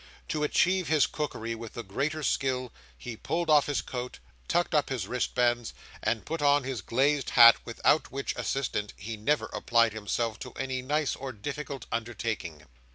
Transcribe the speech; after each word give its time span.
To 0.29 0.41
achieve 0.43 0.87
his 0.87 1.05
cookery 1.05 1.53
with 1.53 1.73
the 1.73 1.83
greater 1.83 2.23
skill, 2.23 2.73
he 2.97 3.15
pulled 3.15 3.51
off 3.51 3.67
his 3.67 3.83
coat, 3.83 4.17
tucked 4.47 4.73
up 4.73 4.89
his 4.89 5.07
wristbands, 5.07 5.75
and 6.01 6.25
put 6.25 6.41
on 6.41 6.63
his 6.63 6.81
glazed 6.81 7.29
hat, 7.29 7.57
without 7.65 8.11
which 8.11 8.35
assistant 8.35 8.95
he 8.97 9.15
never 9.15 9.45
applied 9.53 9.93
himself 9.93 10.39
to 10.39 10.53
any 10.53 10.81
nice 10.81 11.15
or 11.15 11.31
difficult 11.31 11.85
undertaking. 11.91 12.65